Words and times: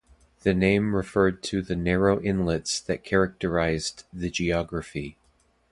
The 0.41 0.55
name 0.55 0.95
referred 0.95 1.43
to 1.43 1.61
the 1.61 1.75
narrow 1.75 2.19
inlets 2.19 2.79
that 2.81 3.03
characterized 3.03 4.03
the 4.11 4.31
geography. 4.31 5.15